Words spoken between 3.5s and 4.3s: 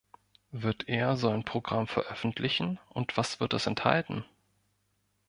es enthalten?